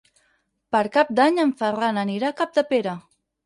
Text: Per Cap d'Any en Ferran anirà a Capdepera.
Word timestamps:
Per 0.75 0.81
Cap 0.95 1.11
d'Any 1.21 1.39
en 1.45 1.53
Ferran 1.61 2.03
anirà 2.07 2.33
a 2.35 2.39
Capdepera. 2.43 3.01